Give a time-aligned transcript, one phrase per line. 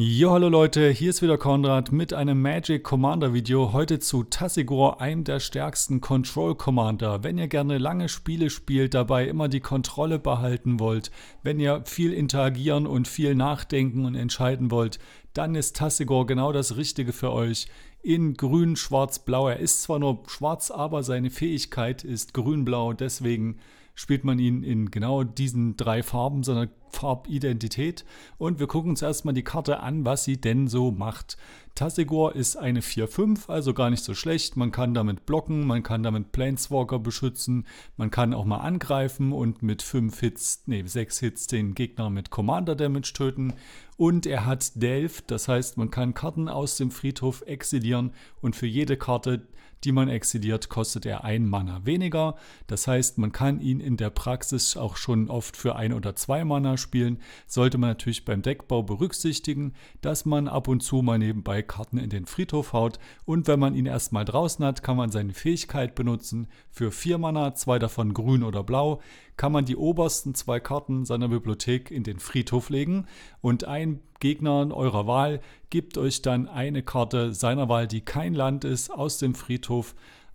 [0.00, 3.72] Jo, hallo Leute, hier ist wieder Konrad mit einem Magic Commander Video.
[3.72, 7.24] Heute zu Tassigor, einem der stärksten Control Commander.
[7.24, 11.10] Wenn ihr gerne lange Spiele spielt, dabei immer die Kontrolle behalten wollt,
[11.42, 15.00] wenn ihr viel interagieren und viel nachdenken und entscheiden wollt,
[15.34, 17.66] dann ist Tassigor genau das Richtige für euch.
[18.00, 19.48] In grün, schwarz, blau.
[19.48, 23.58] Er ist zwar nur schwarz, aber seine Fähigkeit ist grün-blau, deswegen
[23.98, 28.04] spielt man ihn in genau diesen drei Farben, seiner Farbidentität.
[28.38, 31.36] Und wir gucken uns erstmal die Karte an, was sie denn so macht.
[31.74, 34.56] Tassegor ist eine 4-5, also gar nicht so schlecht.
[34.56, 39.64] Man kann damit blocken, man kann damit Planeswalker beschützen, man kann auch mal angreifen und
[39.64, 43.54] mit 5 Hits, nee, 6 Hits den Gegner mit Commander Damage töten.
[43.96, 48.68] Und er hat Delph, das heißt, man kann Karten aus dem Friedhof exilieren und für
[48.68, 49.48] jede Karte
[49.84, 52.36] die man exiliert, kostet er ein Mana weniger.
[52.66, 56.44] Das heißt, man kann ihn in der Praxis auch schon oft für ein oder zwei
[56.44, 57.18] Mana spielen.
[57.46, 62.10] Sollte man natürlich beim Deckbau berücksichtigen, dass man ab und zu mal nebenbei Karten in
[62.10, 62.98] den Friedhof haut.
[63.24, 66.48] Und wenn man ihn erstmal draußen hat, kann man seine Fähigkeit benutzen.
[66.70, 69.00] Für vier Mana, zwei davon grün oder blau,
[69.38, 73.06] kann man die obersten zwei Karten seiner Bibliothek in den Friedhof legen
[73.40, 75.40] und ein Gegner eurer Wahl
[75.70, 79.67] gibt euch dann eine Karte seiner Wahl, die kein Land ist, aus dem Friedhof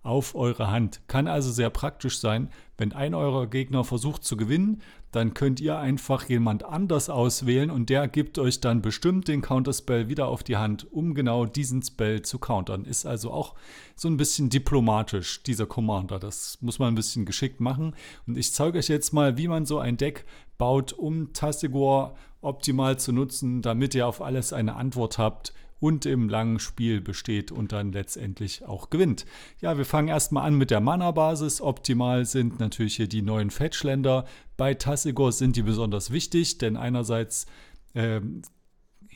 [0.04, 1.00] auf eure Hand.
[1.08, 2.50] Kann also sehr praktisch sein.
[2.76, 4.82] Wenn ein eurer Gegner versucht zu gewinnen,
[5.12, 10.08] dann könnt ihr einfach jemand anders auswählen und der gibt euch dann bestimmt den Counterspell
[10.08, 12.84] wieder auf die Hand, um genau diesen Spell zu countern.
[12.84, 13.54] Ist also auch
[13.96, 16.18] so ein bisschen diplomatisch, dieser Commander.
[16.18, 17.94] Das muss man ein bisschen geschickt machen.
[18.26, 20.26] Und ich zeige euch jetzt mal, wie man so ein Deck
[20.58, 26.30] baut, um Tassigor optimal zu nutzen, damit ihr auf alles eine Antwort habt und im
[26.30, 29.26] langen Spiel besteht und dann letztendlich auch gewinnt.
[29.60, 31.60] Ja, wir fangen erstmal an mit der Mana-Basis.
[31.60, 34.24] Optimal sind natürlich hier die neuen Fetchländer.
[34.56, 37.44] Bei Tassigor sind die besonders wichtig, denn einerseits
[37.92, 38.22] äh,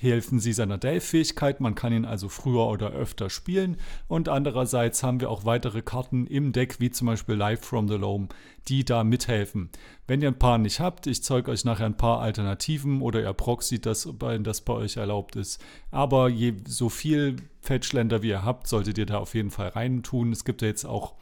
[0.01, 5.21] helfen sie seiner Delph-Fähigkeit, man kann ihn also früher oder öfter spielen und andererseits haben
[5.21, 8.29] wir auch weitere Karten im Deck, wie zum Beispiel Life from the Loam,
[8.69, 9.71] die da mithelfen.
[10.07, 13.33] Wenn ihr ein paar nicht habt, ich zeige euch nachher ein paar Alternativen oder ihr
[13.33, 14.09] proxy das,
[14.41, 19.07] das bei euch erlaubt ist, aber je so viel Fetchländer wie ihr habt, solltet ihr
[19.07, 20.33] da auf jeden Fall rein tun.
[20.33, 21.15] Es gibt ja jetzt auch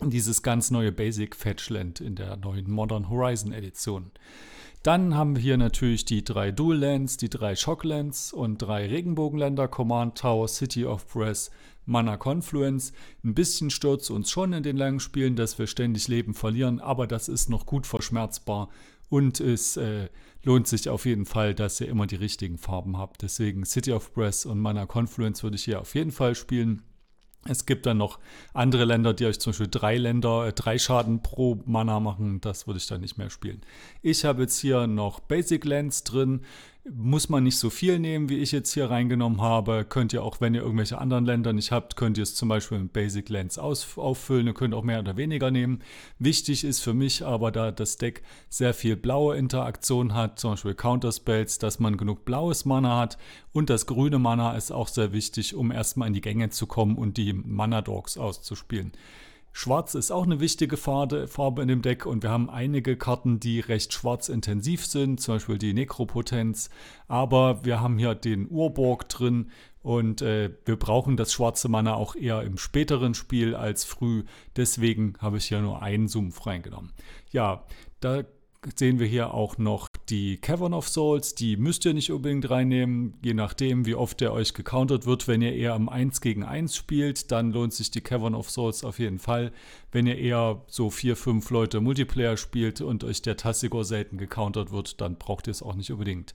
[0.00, 4.10] dieses ganz neue Basic Fetchland in der neuen Modern Horizon Edition.
[4.82, 9.68] Dann haben wir hier natürlich die drei Dual Lands, die drei Shocklands und drei Regenbogenländer,
[9.68, 11.50] Command Tower, City of Press,
[11.84, 12.92] Mana Confluence.
[13.24, 17.06] Ein bisschen stürzt uns schon in den langen Spielen, dass wir ständig Leben verlieren, aber
[17.06, 18.68] das ist noch gut verschmerzbar
[19.08, 20.08] und es äh,
[20.44, 23.22] lohnt sich auf jeden Fall, dass ihr immer die richtigen Farben habt.
[23.22, 26.82] Deswegen City of Press und Mana Confluence würde ich hier auf jeden Fall spielen.
[27.46, 28.18] Es gibt dann noch
[28.52, 32.40] andere Länder, die euch zum Beispiel drei Länder, äh, drei Schaden pro Mana machen.
[32.40, 33.62] Das würde ich dann nicht mehr spielen.
[34.02, 36.42] Ich habe jetzt hier noch Basic Lands drin
[36.94, 39.84] muss man nicht so viel nehmen, wie ich jetzt hier reingenommen habe.
[39.88, 42.78] Könnt ihr auch, wenn ihr irgendwelche anderen Länder nicht habt, könnt ihr es zum Beispiel
[42.78, 44.46] mit Basic Lens auffüllen.
[44.46, 45.80] Ihr könnt auch mehr oder weniger nehmen.
[46.18, 50.74] Wichtig ist für mich aber, da das Deck sehr viel blaue Interaktion hat, zum Beispiel
[50.74, 53.18] Counterspells, dass man genug blaues Mana hat.
[53.52, 56.96] Und das grüne Mana ist auch sehr wichtig, um erstmal in die Gänge zu kommen
[56.96, 58.92] und die Mana Dogs auszuspielen.
[59.60, 61.26] Schwarz ist auch eine wichtige Farbe,
[61.60, 62.06] in dem Deck.
[62.06, 66.70] Und wir haben einige Karten, die recht schwarzintensiv sind, zum Beispiel die Nekropotenz,
[67.08, 69.50] aber wir haben hier den Urborg drin.
[69.82, 74.22] Und äh, wir brauchen das schwarze Mana auch eher im späteren Spiel als früh,
[74.54, 76.92] deswegen habe ich hier nur einen Sumpf reingenommen.
[77.32, 77.64] Ja,
[77.98, 78.22] da
[78.76, 83.14] sehen wir hier auch noch die Cavern of Souls, die müsst ihr nicht unbedingt reinnehmen,
[83.22, 85.28] je nachdem, wie oft der euch gecountert wird.
[85.28, 88.84] Wenn ihr eher am 1 gegen 1 spielt, dann lohnt sich die Cavern of Souls
[88.84, 89.52] auf jeden Fall.
[89.92, 94.72] Wenn ihr eher so 4, 5 Leute Multiplayer spielt und euch der Tassigor selten gecountert
[94.72, 96.34] wird, dann braucht ihr es auch nicht unbedingt.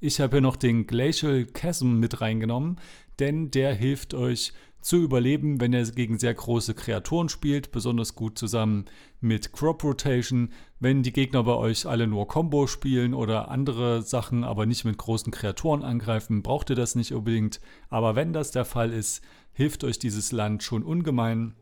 [0.00, 2.80] Ich habe hier noch den Glacial Chasm mit reingenommen,
[3.18, 8.38] denn der hilft euch zu überleben, wenn er gegen sehr große Kreaturen spielt, besonders gut
[8.38, 8.84] zusammen
[9.20, 10.50] mit Crop Rotation.
[10.80, 14.98] Wenn die Gegner bei euch alle nur Combo spielen oder andere Sachen, aber nicht mit
[14.98, 17.60] großen Kreaturen angreifen, braucht ihr das nicht unbedingt.
[17.88, 21.54] Aber wenn das der Fall ist, hilft euch dieses Land schon ungemein.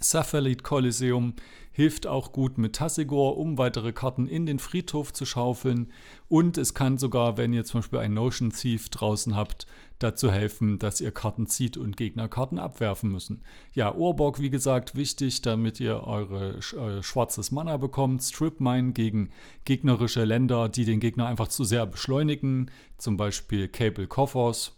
[0.00, 1.34] Sapphirite Coliseum
[1.78, 5.92] hilft auch gut mit Tassigor, um weitere Karten in den Friedhof zu schaufeln.
[6.28, 9.68] Und es kann sogar, wenn ihr zum Beispiel einen Notion Thief draußen habt,
[10.00, 13.42] dazu helfen, dass ihr Karten zieht und Gegnerkarten abwerfen müssen.
[13.74, 18.22] Ja, Urborg, wie gesagt, wichtig, damit ihr eure, euer schwarzes Mana bekommt.
[18.22, 19.30] Strip Mine gegen
[19.64, 24.72] gegnerische Länder, die den Gegner einfach zu sehr beschleunigen, zum Beispiel Cable Coffers.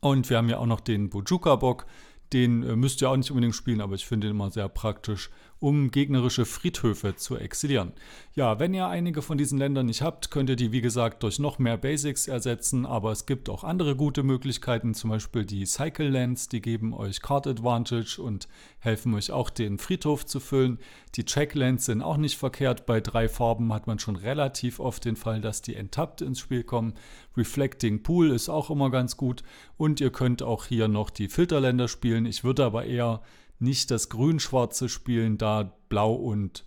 [0.00, 1.86] Und wir haben ja auch noch den Bujuka-Bock,
[2.32, 5.30] den äh, müsst ihr auch nicht unbedingt spielen, aber ich finde ihn immer sehr praktisch,
[5.62, 7.92] um gegnerische Friedhöfe zu exilieren.
[8.34, 11.38] Ja, wenn ihr einige von diesen Ländern nicht habt, könnt ihr die wie gesagt durch
[11.38, 16.08] noch mehr Basics ersetzen, aber es gibt auch andere gute Möglichkeiten, zum Beispiel die Cycle
[16.08, 18.48] Lands, die geben euch Card Advantage und
[18.80, 20.78] helfen euch auch den Friedhof zu füllen.
[21.14, 25.14] Die Checklands sind auch nicht verkehrt, bei drei Farben hat man schon relativ oft den
[25.14, 26.94] Fall, dass die enttappt ins Spiel kommen.
[27.36, 29.44] Reflecting Pool ist auch immer ganz gut
[29.76, 32.26] und ihr könnt auch hier noch die Filterländer spielen.
[32.26, 33.22] Ich würde aber eher
[33.62, 36.64] nicht das Grün-Schwarze spielen, da Blau und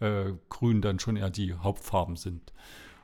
[0.00, 2.52] äh, Grün dann schon eher die Hauptfarben sind.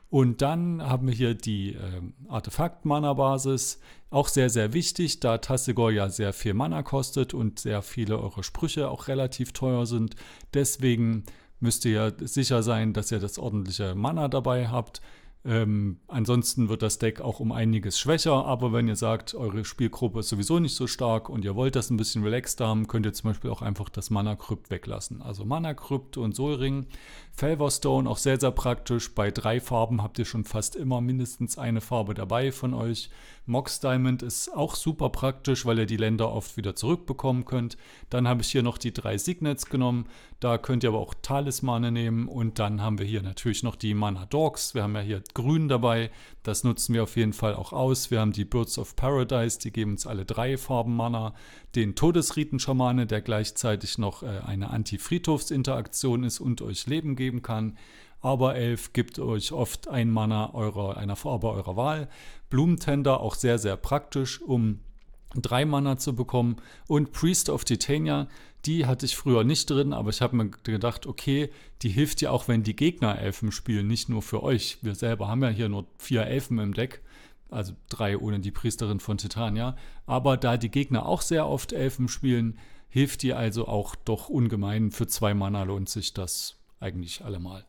[0.09, 3.79] Und dann haben wir hier die äh, Artefakt-Mana-Basis.
[4.09, 8.43] Auch sehr, sehr wichtig, da Tassegor ja sehr viel Mana kostet und sehr viele eure
[8.43, 10.15] Sprüche auch relativ teuer sind.
[10.53, 11.23] Deswegen
[11.59, 15.01] müsst ihr ja sicher sein, dass ihr das ordentliche Mana dabei habt.
[15.45, 20.21] Ähm, ansonsten wird das Deck auch um einiges schwächer, aber wenn ihr sagt, eure Spielgruppe
[20.21, 23.13] ist sowieso nicht so stark und ihr wollt das ein bisschen relaxed haben, könnt ihr
[23.13, 25.21] zum Beispiel auch einfach das Mana Krypt weglassen.
[25.21, 26.87] Also Mana Krypt und Solring.
[27.37, 29.13] Felverstone auch sehr, sehr praktisch.
[29.13, 33.09] Bei drei Farben habt ihr schon fast immer mindestens eine Farbe dabei von euch.
[33.47, 37.77] Mox Diamond ist auch super praktisch, weil ihr die Länder oft wieder zurückbekommen könnt.
[38.09, 40.07] Dann habe ich hier noch die drei Signets genommen.
[40.39, 42.27] Da könnt ihr aber auch Talismane nehmen.
[42.27, 44.73] Und dann haben wir hier natürlich noch die Mana Dogs.
[44.73, 46.09] Wir haben ja hier grün dabei.
[46.41, 48.09] Das nutzen wir auf jeden Fall auch aus.
[48.09, 51.35] Wir haben die Birds of Paradise, die geben uns alle drei Farben Mana.
[51.75, 57.77] Den Todesriten-Schamane, der gleichzeitig noch äh, eine Anti-Friedhofs-Interaktion ist und euch Leben geben kann.
[58.21, 62.07] Aber 11 gibt euch oft ein Mana eurer, einer Farbe eurer Wahl.
[62.49, 64.79] Blumentender auch sehr, sehr praktisch, um
[65.35, 66.57] drei Mana zu bekommen.
[66.87, 68.27] Und Priest of Titania,
[68.65, 71.49] die hatte ich früher nicht drin, aber ich habe mir gedacht, okay,
[71.81, 74.77] die hilft ja auch, wenn die Gegner Elfen spielen, nicht nur für euch.
[74.81, 77.01] Wir selber haben ja hier nur vier Elfen im Deck,
[77.49, 79.75] also drei ohne die Priesterin von Titania.
[80.05, 82.57] Aber da die Gegner auch sehr oft Elfen spielen,
[82.89, 84.91] hilft die also auch doch ungemein.
[84.91, 87.65] Für zwei Mana lohnt sich das eigentlich allemal.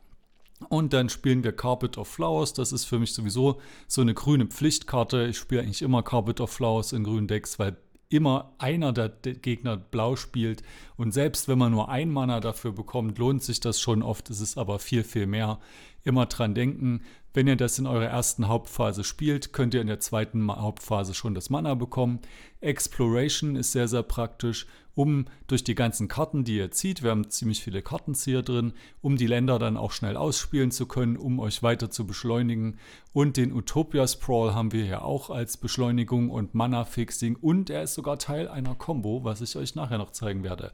[0.69, 2.53] Und dann spielen wir Carpet of Flowers.
[2.53, 5.27] Das ist für mich sowieso so eine grüne Pflichtkarte.
[5.27, 7.77] Ich spiele eigentlich immer Carpet of Flowers in grünen Decks, weil
[8.09, 10.63] immer einer der Gegner blau spielt.
[10.95, 14.29] Und selbst wenn man nur ein Mana dafür bekommt, lohnt sich das schon oft.
[14.29, 15.59] Es ist aber viel, viel mehr.
[16.03, 17.01] Immer dran denken,
[17.33, 21.35] wenn ihr das in eurer ersten Hauptphase spielt, könnt ihr in der zweiten Hauptphase schon
[21.35, 22.19] das Mana bekommen.
[22.61, 24.65] Exploration ist sehr, sehr praktisch
[24.97, 29.15] um durch die ganzen Karten, die ihr zieht, wir haben ziemlich viele Kartenzieher drin, um
[29.15, 32.79] die Länder dann auch schnell ausspielen zu können, um euch weiter zu beschleunigen.
[33.13, 37.93] Und den Utopia Sprawl haben wir hier auch als Beschleunigung und Mana-Fixing und er ist
[37.93, 40.71] sogar Teil einer Combo, was ich euch nachher noch zeigen werde.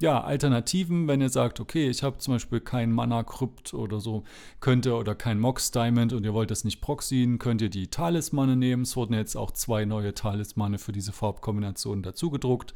[0.00, 4.22] Ja, Alternativen, wenn ihr sagt, okay, ich habe zum Beispiel kein Mana-Krypt oder so,
[4.60, 7.88] könnt ihr oder kein Mox Diamond und ihr wollt das nicht proxyen, könnt ihr die
[7.88, 8.82] Talismane nehmen.
[8.82, 12.74] Es wurden jetzt auch zwei neue Talismane für diese Farbkombination dazu gedruckt.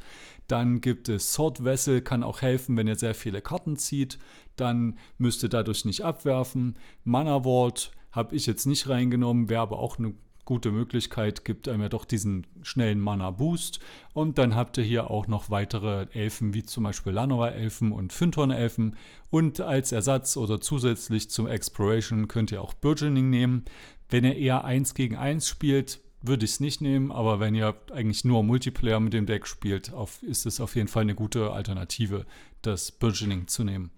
[0.49, 4.17] Dann gibt es Sword Vessel, kann auch helfen, wenn ihr sehr viele Karten zieht.
[4.55, 6.77] Dann müsst ihr dadurch nicht abwerfen.
[7.05, 10.15] Mana Vault habe ich jetzt nicht reingenommen, wäre aber auch eine
[10.45, 13.79] gute Möglichkeit, gibt einem ja doch diesen schnellen Mana-Boost.
[14.13, 18.95] Und dann habt ihr hier auch noch weitere Elfen, wie zum Beispiel Lanoa-Elfen und Fynton-Elfen.
[19.29, 23.65] Und als Ersatz oder zusätzlich zum Exploration könnt ihr auch Burgeoning nehmen.
[24.09, 27.75] Wenn ihr eher 1 gegen 1 spielt, würde ich es nicht nehmen, aber wenn ihr
[27.91, 31.51] eigentlich nur Multiplayer mit dem Deck spielt, auf, ist es auf jeden Fall eine gute
[31.51, 32.25] Alternative,
[32.61, 33.91] das Burgeoning zu nehmen.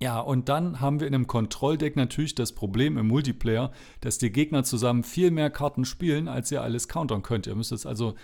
[0.00, 4.30] Ja, und dann haben wir in einem Kontrolldeck natürlich das Problem im Multiplayer, dass die
[4.30, 7.48] Gegner zusammen viel mehr Karten spielen, als ihr alles countern könnt.
[7.48, 8.14] Ihr müsst es also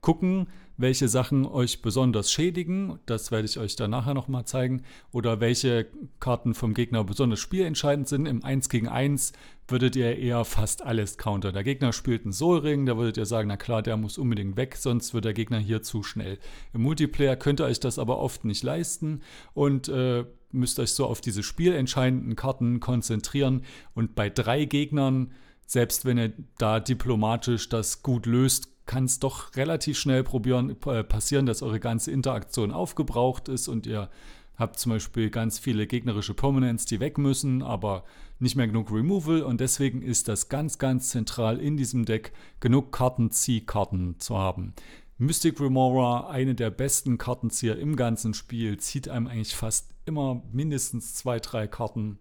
[0.00, 2.98] gucken, welche Sachen euch besonders schädigen.
[3.04, 4.82] Das werde ich euch dann nachher nochmal zeigen.
[5.12, 5.86] Oder welche
[6.20, 8.26] Karten vom Gegner besonders spielentscheidend sind.
[8.26, 9.32] Im 1 gegen 1
[9.68, 11.52] würdet ihr eher fast alles countern.
[11.52, 14.76] Der Gegner spielt einen Soulring, da würdet ihr sagen, na klar, der muss unbedingt weg,
[14.76, 16.38] sonst wird der Gegner hier zu schnell.
[16.72, 19.20] Im Multiplayer könnt ihr euch das aber oft nicht leisten
[19.54, 23.64] und äh, müsst euch so auf diese spielentscheidenden Karten konzentrieren.
[23.94, 25.32] Und bei drei Gegnern,
[25.66, 31.04] selbst wenn ihr da diplomatisch das gut löst, kann es doch relativ schnell probieren, äh,
[31.04, 34.10] passieren, dass eure ganze Interaktion aufgebraucht ist und ihr
[34.56, 38.02] habt zum Beispiel ganz viele gegnerische Permanents, die weg müssen, aber
[38.40, 42.90] nicht mehr genug Removal und deswegen ist das ganz, ganz zentral in diesem Deck, genug
[42.90, 44.74] Kartenziehkarten zu haben.
[45.18, 51.14] Mystic Remora, eine der besten Kartenzieher im ganzen Spiel, zieht einem eigentlich fast immer mindestens
[51.14, 52.18] zwei, drei Karten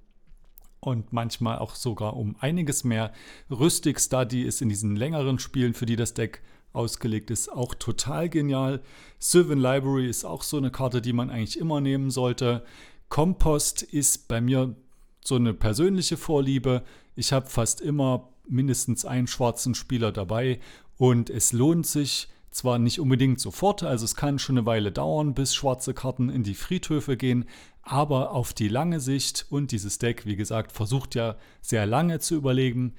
[0.81, 3.11] und manchmal auch sogar um einiges mehr.
[3.49, 8.29] Rüstig Study ist in diesen längeren Spielen, für die das Deck ausgelegt ist, auch total
[8.29, 8.81] genial.
[9.17, 12.63] Sylvan Library ist auch so eine Karte, die man eigentlich immer nehmen sollte.
[13.09, 14.75] Compost ist bei mir
[15.23, 16.83] so eine persönliche Vorliebe.
[17.15, 20.59] Ich habe fast immer mindestens einen schwarzen Spieler dabei
[20.97, 25.33] und es lohnt sich zwar nicht unbedingt sofort, also es kann schon eine Weile dauern,
[25.35, 27.45] bis schwarze Karten in die Friedhöfe gehen,
[27.81, 32.35] Aber auf die lange Sicht und dieses Deck, wie gesagt, versucht ja sehr lange zu
[32.35, 32.93] überlegen,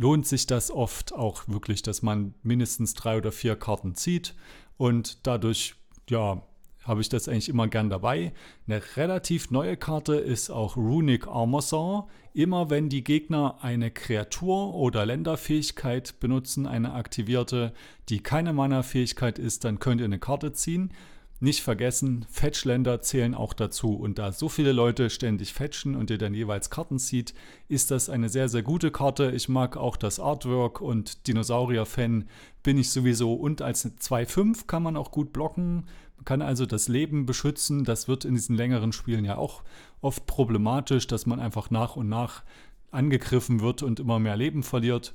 [0.00, 4.34] lohnt sich das oft auch wirklich, dass man mindestens drei oder vier Karten zieht
[4.78, 5.74] und dadurch,
[6.08, 6.42] ja,
[6.82, 8.32] habe ich das eigentlich immer gern dabei.
[8.66, 12.08] Eine relativ neue Karte ist auch Runic Armorsong.
[12.32, 17.74] Immer wenn die Gegner eine Kreatur oder Länderfähigkeit benutzen, eine aktivierte,
[18.08, 20.94] die keine Mana-Fähigkeit ist, dann könnt ihr eine Karte ziehen.
[21.42, 23.94] Nicht vergessen, Fetchländer zählen auch dazu.
[23.94, 27.32] Und da so viele Leute ständig fetchen und ihr dann jeweils Karten zieht,
[27.66, 29.30] ist das eine sehr, sehr gute Karte.
[29.30, 32.28] Ich mag auch das Artwork und Dinosaurier-Fan
[32.62, 33.32] bin ich sowieso.
[33.32, 35.86] Und als 2-5 kann man auch gut blocken.
[36.16, 37.84] Man kann also das Leben beschützen.
[37.84, 39.62] Das wird in diesen längeren Spielen ja auch
[40.02, 42.42] oft problematisch, dass man einfach nach und nach
[42.90, 45.14] angegriffen wird und immer mehr Leben verliert.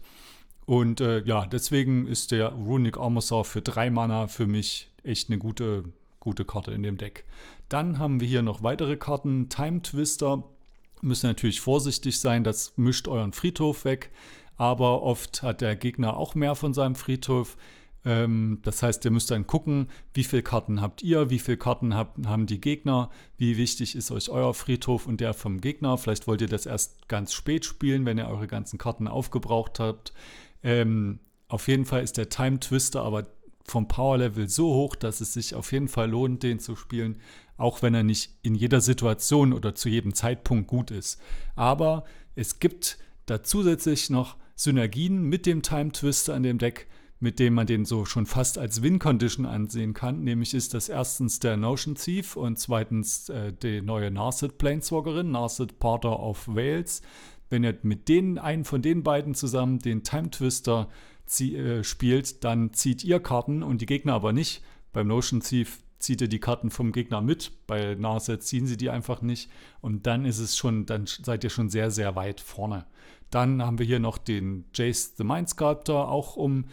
[0.65, 5.37] Und äh, ja, deswegen ist der Runic Armosaur für drei Mana für mich echt eine
[5.37, 5.83] gute
[6.25, 7.23] gute Karte in dem Deck.
[7.69, 9.47] Dann haben wir hier noch weitere Karten.
[9.47, 10.43] Time Twister.
[11.01, 14.11] Müssen natürlich vorsichtig sein, das mischt euren Friedhof weg.
[14.57, 17.57] Aber oft hat der Gegner auch mehr von seinem Friedhof.
[18.05, 21.93] Ähm, das heißt, ihr müsst dann gucken, wie viele Karten habt ihr, wie viele Karten
[21.93, 25.97] habt, haben die Gegner, wie wichtig ist euch euer Friedhof und der vom Gegner.
[25.97, 30.13] Vielleicht wollt ihr das erst ganz spät spielen, wenn ihr eure ganzen Karten aufgebraucht habt.
[30.63, 33.27] Ähm, auf jeden Fall ist der Time Twister aber
[33.65, 37.17] vom Power-Level so hoch, dass es sich auf jeden Fall lohnt, den zu spielen,
[37.57, 41.19] auch wenn er nicht in jeder Situation oder zu jedem Zeitpunkt gut ist.
[41.55, 42.05] Aber
[42.35, 46.87] es gibt da zusätzlich noch Synergien mit dem Time Twister an dem Deck,
[47.19, 50.23] mit dem man den so schon fast als Win-Condition ansehen kann.
[50.23, 55.79] Nämlich ist das erstens der Notion Thief und zweitens äh, die neue Narset Planeswalkerin, Narset
[55.79, 57.01] Porter of Wales.
[57.49, 60.89] Wenn ihr mit denen einen von den beiden zusammen den Time Twister
[61.39, 64.63] äh, spielt, dann zieht ihr Karten und die Gegner aber nicht.
[64.93, 68.89] Beim Notion Thief zieht ihr die Karten vom Gegner mit, bei Nase ziehen sie die
[68.89, 69.49] einfach nicht
[69.81, 72.85] und dann ist es schon, dann seid ihr schon sehr, sehr weit vorne.
[73.31, 76.65] Dann haben wir hier noch den Jace the Mind Sculptor, auch um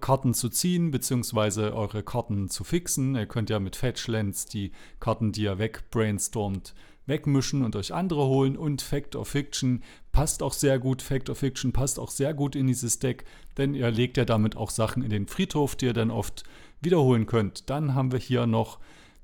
[0.00, 3.14] Karten zu ziehen, beziehungsweise eure Karten zu fixen.
[3.14, 6.74] Ihr könnt ja mit Fetchlands die Karten, die ihr wegbrainstormt,
[7.08, 8.56] wegmischen und euch andere holen.
[8.56, 11.02] Und Fact of Fiction passt auch sehr gut.
[11.02, 13.24] Fact of Fiction passt auch sehr gut in dieses Deck,
[13.56, 16.44] denn ihr legt ja damit auch Sachen in den Friedhof, die ihr dann oft
[16.80, 17.70] wiederholen könnt.
[17.70, 18.78] Dann haben wir hier noch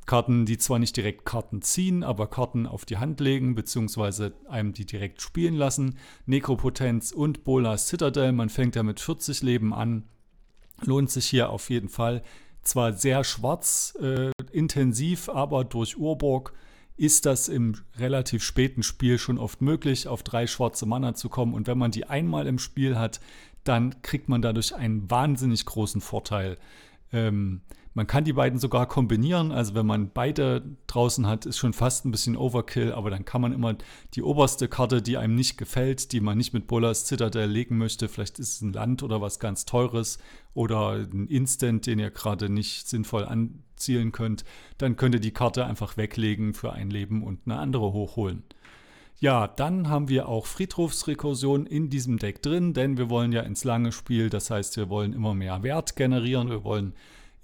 [0.06, 4.72] Karten, die zwar nicht direkt Karten ziehen, aber Karten auf die Hand legen, beziehungsweise einem
[4.72, 5.98] die direkt spielen lassen.
[6.26, 8.32] Nekropotenz und Bolas Citadel.
[8.32, 10.04] Man fängt ja mit 40 Leben an.
[10.82, 12.22] Lohnt sich hier auf jeden Fall.
[12.62, 16.52] Zwar sehr schwarz, äh, intensiv, aber durch Urborg
[16.96, 21.54] ist das im relativ späten Spiel schon oft möglich, auf drei schwarze Mana zu kommen.
[21.54, 23.20] Und wenn man die einmal im Spiel hat,
[23.64, 26.58] dann kriegt man dadurch einen wahnsinnig großen Vorteil.
[27.12, 27.62] Ähm,
[27.94, 29.52] man kann die beiden sogar kombinieren.
[29.52, 33.40] Also wenn man beide draußen hat, ist schon fast ein bisschen Overkill, aber dann kann
[33.40, 33.76] man immer
[34.14, 38.08] die oberste Karte, die einem nicht gefällt, die man nicht mit Bolas Citadel legen möchte,
[38.08, 40.18] vielleicht ist es ein Land oder was ganz Teures
[40.54, 44.44] oder ein Instant, den ihr gerade nicht sinnvoll anzielen könnt,
[44.76, 48.42] dann könnt ihr die Karte einfach weglegen für ein Leben und eine andere hochholen.
[49.20, 53.62] Ja, dann haben wir auch Friedhofsrekursion in diesem Deck drin, denn wir wollen ja ins
[53.62, 56.94] lange Spiel, das heißt, wir wollen immer mehr Wert generieren, wir wollen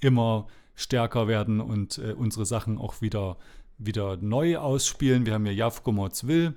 [0.00, 3.36] immer stärker werden und äh, unsere Sachen auch wieder,
[3.78, 5.26] wieder neu ausspielen.
[5.26, 6.54] Wir haben hier Javgomods Will.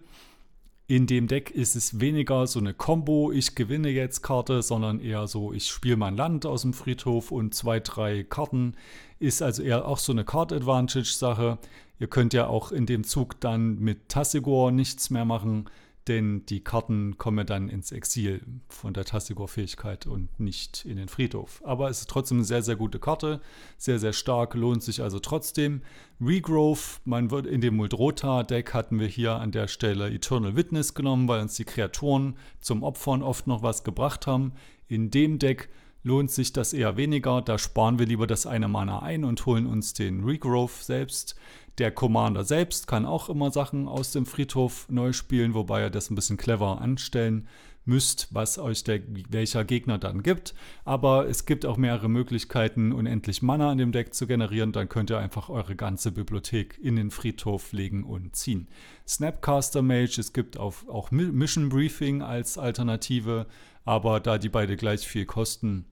[0.87, 5.27] In dem Deck ist es weniger so eine Combo, ich gewinne jetzt Karte, sondern eher
[5.27, 8.75] so, ich spiele mein Land aus dem Friedhof und zwei, drei Karten.
[9.19, 11.57] Ist also eher auch so eine Card-Advantage-Sache.
[11.99, 15.69] Ihr könnt ja auch in dem Zug dann mit Tassigor nichts mehr machen
[16.07, 21.61] denn die Karten kommen dann ins Exil von der Tassigor-Fähigkeit und nicht in den Friedhof.
[21.63, 23.41] Aber es ist trotzdem eine sehr, sehr gute Karte,
[23.77, 25.81] sehr, sehr stark, lohnt sich also trotzdem.
[26.19, 31.27] Regrowth, man wird in dem Muldrota-Deck hatten wir hier an der Stelle Eternal Witness genommen,
[31.27, 34.53] weil uns die Kreaturen zum Opfern oft noch was gebracht haben.
[34.87, 35.69] In dem Deck
[36.03, 39.65] lohnt sich das eher weniger, da sparen wir lieber das eine Mana ein und holen
[39.65, 41.35] uns den Regrowth selbst.
[41.79, 46.11] Der Commander selbst kann auch immer Sachen aus dem Friedhof neu spielen, wobei ihr das
[46.11, 47.47] ein bisschen clever anstellen
[47.85, 50.53] müsst, was euch der, welcher Gegner dann gibt.
[50.85, 54.71] Aber es gibt auch mehrere Möglichkeiten, unendlich Mana in dem Deck zu generieren.
[54.71, 58.67] Dann könnt ihr einfach eure ganze Bibliothek in den Friedhof legen und ziehen.
[59.07, 63.47] Snapcaster Mage, es gibt auch, auch Mission Briefing als Alternative,
[63.83, 65.85] aber da die beide gleich viel kosten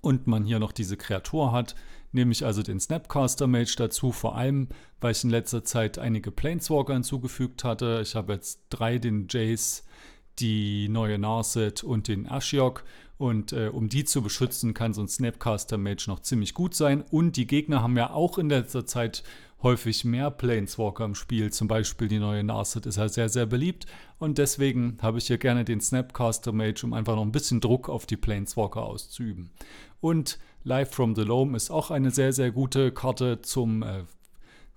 [0.00, 1.74] und man hier noch diese Kreatur hat,
[2.12, 4.68] nehme ich also den Snapcaster Mage dazu, vor allem,
[5.00, 8.00] weil ich in letzter Zeit einige Planeswalker hinzugefügt hatte.
[8.02, 9.84] Ich habe jetzt drei, den Jace,
[10.38, 12.84] die neue Narset und den Ashiok.
[13.18, 17.02] Und äh, um die zu beschützen, kann so ein Snapcaster Mage noch ziemlich gut sein.
[17.10, 19.22] Und die Gegner haben ja auch in letzter Zeit
[19.62, 21.52] häufig mehr Planeswalker im Spiel.
[21.52, 23.86] Zum Beispiel die neue Narset ist ja sehr, sehr beliebt.
[24.18, 27.88] Und deswegen habe ich hier gerne den Snapcaster Mage, um einfach noch ein bisschen Druck
[27.88, 29.50] auf die Planeswalker auszuüben.
[30.00, 34.04] Und Live from the Loam ist auch eine sehr, sehr gute Karte zum äh,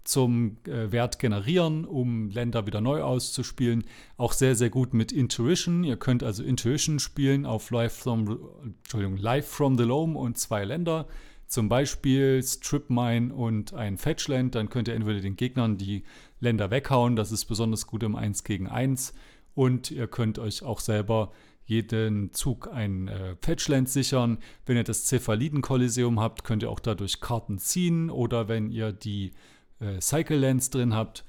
[0.09, 3.83] zum äh, Wert generieren, um Länder wieder neu auszuspielen.
[4.17, 5.83] Auch sehr, sehr gut mit Intuition.
[5.83, 10.65] Ihr könnt also Intuition spielen auf Live from, Entschuldigung, Live from the Loam und zwei
[10.65, 11.05] Länder.
[11.49, 14.53] Zum Beispiel Strip Mine und ein Fetchland.
[14.53, 16.03] Dann könnt ihr entweder den Gegnern die
[16.39, 17.15] Länder weghauen.
[17.15, 19.15] Das ist besonders gut im 1 gegen 1.
[19.55, 21.31] Und ihr könnt euch auch selber
[21.65, 24.37] jeden Zug ein äh, Fetchland sichern.
[24.67, 28.11] Wenn ihr das Cephaliden-Kolosseum habt, könnt ihr auch dadurch Karten ziehen.
[28.11, 29.31] Oder wenn ihr die
[29.79, 31.25] äh, Cycle Lens drin habt.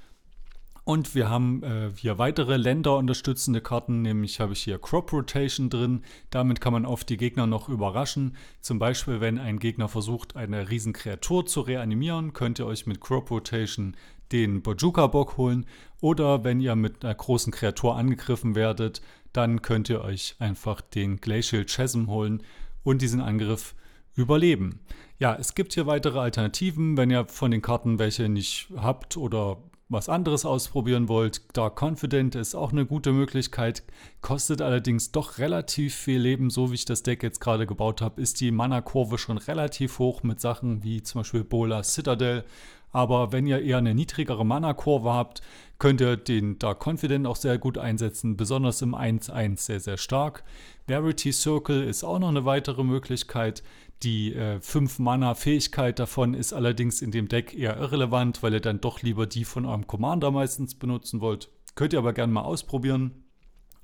[0.90, 5.70] Und wir haben äh, hier weitere Länder unterstützende Karten, nämlich habe ich hier Crop Rotation
[5.70, 6.02] drin.
[6.30, 8.34] Damit kann man oft die Gegner noch überraschen.
[8.60, 13.00] Zum Beispiel, wenn ein Gegner versucht, eine riesen Kreatur zu reanimieren, könnt ihr euch mit
[13.00, 13.96] Crop Rotation
[14.32, 15.64] den Bojuka-Bock holen.
[16.00, 19.00] Oder wenn ihr mit einer großen Kreatur angegriffen werdet,
[19.32, 22.42] dann könnt ihr euch einfach den Glacial Chasm holen
[22.82, 23.76] und diesen Angriff
[24.16, 24.80] überleben.
[25.20, 29.58] Ja, es gibt hier weitere Alternativen, wenn ihr von den Karten welche nicht habt oder
[29.90, 31.42] was anderes ausprobieren wollt.
[31.52, 33.82] Dark Confident ist auch eine gute Möglichkeit,
[34.22, 36.48] kostet allerdings doch relativ viel Leben.
[36.48, 40.22] So wie ich das Deck jetzt gerade gebaut habe, ist die Mana-Kurve schon relativ hoch
[40.22, 42.44] mit Sachen wie zum Beispiel Bola Citadel
[42.92, 45.42] aber wenn ihr eher eine niedrigere Mana-Kurve habt,
[45.80, 50.44] könnt ihr den Dark Confident auch sehr gut einsetzen, besonders im 1-1 sehr, sehr stark.
[50.86, 53.64] Verity Circle ist auch noch eine weitere Möglichkeit.
[54.02, 59.02] Die 5 äh, davon ist allerdings in dem Deck eher irrelevant, weil ihr dann doch
[59.02, 61.50] lieber die von eurem Commander meistens benutzen wollt.
[61.74, 63.24] Könnt ihr aber gerne mal ausprobieren.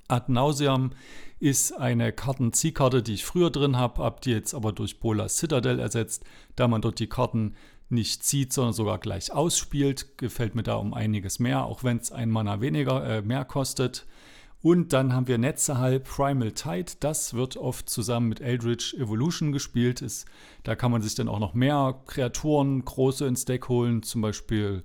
[0.08, 0.90] Ad Nauseam
[1.40, 5.80] ist eine Kartenziehkarte, die ich früher drin habe, habe die jetzt aber durch Bola Citadel
[5.80, 6.24] ersetzt,
[6.54, 7.54] da man dort die Karten
[7.88, 10.18] nicht zieht, sondern sogar gleich ausspielt.
[10.18, 14.06] Gefällt mir da um einiges mehr, auch wenn es ein Mana weniger äh, mehr kostet.
[14.62, 16.92] Und dann haben wir Netzerhall Primal Tide.
[16.98, 20.02] Das wird oft zusammen mit Eldritch Evolution gespielt.
[20.02, 20.26] Ist,
[20.64, 24.82] da kann man sich dann auch noch mehr Kreaturen, große ins Deck holen, zum Beispiel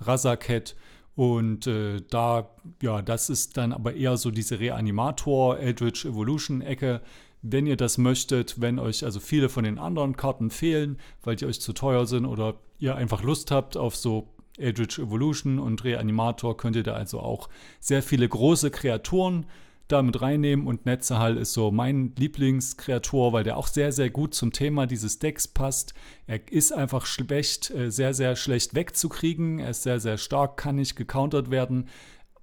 [0.00, 0.76] Razaket.
[1.16, 2.50] Und äh, da,
[2.82, 7.00] ja, das ist dann aber eher so diese Reanimator Eldritch Evolution Ecke.
[7.46, 11.44] Wenn ihr das möchtet, wenn euch also viele von den anderen Karten fehlen, weil die
[11.44, 16.56] euch zu teuer sind oder ihr einfach Lust habt auf so Eldritch Evolution und Reanimator,
[16.56, 19.44] könnt ihr da also auch sehr viele große Kreaturen
[19.88, 24.50] damit reinnehmen und Netzehall ist so mein Lieblingskreatur, weil der auch sehr, sehr gut zum
[24.50, 25.92] Thema dieses Decks passt.
[26.26, 29.58] Er ist einfach schlecht, äh, sehr, sehr schlecht wegzukriegen.
[29.58, 31.88] Er ist sehr, sehr stark, kann nicht gecountert werden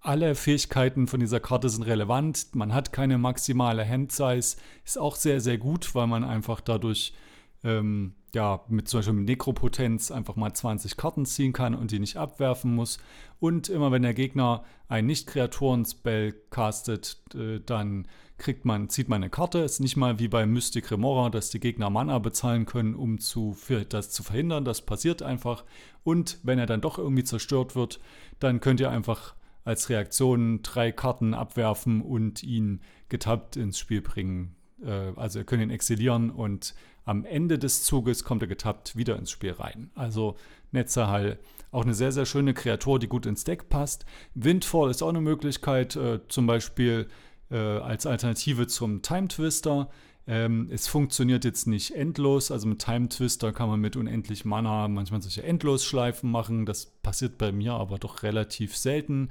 [0.02, 2.56] alle Fähigkeiten von dieser Karte sind relevant.
[2.56, 4.58] Man hat keine maximale Hand-Size.
[4.84, 7.14] Ist auch sehr, sehr gut, weil man einfach dadurch
[7.64, 12.00] ähm, ja, mit zum Beispiel mit Nekropotenz einfach mal 20 Karten ziehen kann und die
[12.00, 12.98] nicht abwerfen muss.
[13.40, 19.30] Und immer wenn der Gegner einen Nicht-Kreaturen-Spell castet, äh, dann kriegt man, zieht man eine
[19.30, 19.60] Karte.
[19.60, 23.54] Ist nicht mal wie bei Mystic Remora, dass die Gegner Mana bezahlen können, um zu,
[23.54, 24.66] für das zu verhindern.
[24.66, 25.66] Das passiert einfach.
[26.04, 28.00] Und wenn er dann doch irgendwie zerstört wird,
[28.40, 34.56] dann könnt ihr einfach als Reaktion drei Karten abwerfen und ihn getappt ins Spiel bringen.
[34.84, 39.18] Äh, also ihr könnt ihn exilieren und am Ende des Zuges kommt er getappt wieder
[39.18, 39.90] ins Spiel rein.
[39.96, 40.36] Also
[40.72, 41.40] Netzerhall,
[41.72, 44.06] auch eine sehr, sehr schöne Kreatur, die gut ins Deck passt.
[44.36, 47.08] Windfall ist auch eine Möglichkeit, äh, zum Beispiel
[47.50, 49.90] äh, als Alternative zum Time Twister.
[50.28, 54.88] Ähm, es funktioniert jetzt nicht endlos, also mit Time Twister kann man mit unendlich Mana
[54.88, 56.66] manchmal solche Endlosschleifen machen.
[56.66, 59.30] Das passiert bei mir aber doch relativ selten.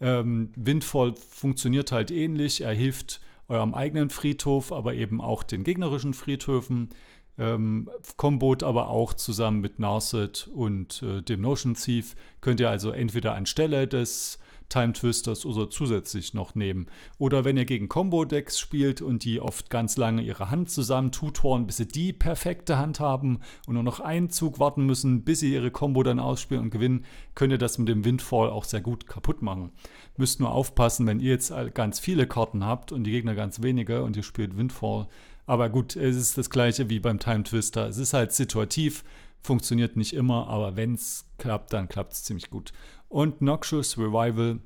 [0.00, 2.60] Ähm, Windfall funktioniert halt ähnlich.
[2.60, 6.90] Er hilft eurem eigenen Friedhof, aber eben auch den gegnerischen Friedhöfen.
[7.38, 12.90] Ähm, Kombot aber auch zusammen mit Narset und äh, dem Notion Thief könnt ihr also
[12.90, 16.86] entweder anstelle des Time Twisters oder zusätzlich noch nehmen.
[17.18, 21.66] Oder wenn ihr gegen Combo-Decks spielt und die oft ganz lange ihre Hand zusammen tutoren,
[21.66, 25.52] bis sie die perfekte Hand haben und nur noch einen Zug warten müssen, bis sie
[25.52, 27.04] ihre Combo dann ausspielen und gewinnen,
[27.34, 29.72] könnt ihr das mit dem Windfall auch sehr gut kaputt machen.
[30.16, 34.02] Müsst nur aufpassen, wenn ihr jetzt ganz viele Karten habt und die Gegner ganz wenige
[34.02, 35.08] und ihr spielt Windfall.
[35.46, 37.88] Aber gut, es ist das gleiche wie beim Time Twister.
[37.88, 39.02] Es ist halt situativ,
[39.40, 42.72] funktioniert nicht immer, aber wenn es klappt, dann klappt es ziemlich gut.
[43.08, 44.60] Und Noxious Revival,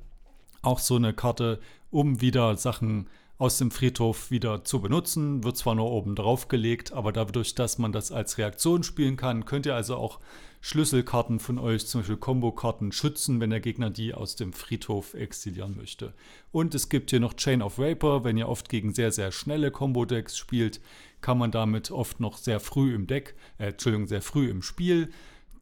[0.61, 1.59] auch so eine Karte,
[1.91, 5.43] um wieder Sachen aus dem Friedhof wieder zu benutzen.
[5.43, 9.45] Wird zwar nur oben drauf gelegt, aber dadurch, dass man das als Reaktion spielen kann,
[9.45, 10.19] könnt ihr also auch
[10.61, 15.75] Schlüsselkarten von euch, zum Beispiel Combo-Karten, schützen, wenn der Gegner die aus dem Friedhof exilieren
[15.75, 16.13] möchte.
[16.51, 18.23] Und es gibt hier noch Chain of Vapor.
[18.23, 20.79] Wenn ihr oft gegen sehr, sehr schnelle Combo-Decks spielt,
[21.19, 25.09] kann man damit oft noch sehr früh im Deck, äh, Entschuldigung, sehr früh im Spiel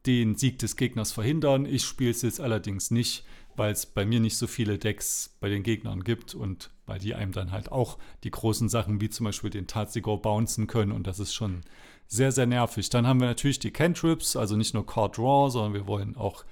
[0.06, 1.66] den Sieg des Gegners verhindern.
[1.66, 3.24] Ich spiele es jetzt allerdings nicht,
[3.56, 7.14] weil es bei mir nicht so viele Decks bei den Gegnern gibt und weil die
[7.14, 11.06] einem dann halt auch die großen Sachen wie zum Beispiel den Tatsigor bouncen können und
[11.06, 11.62] das ist schon
[12.06, 12.90] sehr, sehr nervig.
[12.90, 16.44] Dann haben wir natürlich die Cantrips, also nicht nur Card Draw, sondern wir wollen auch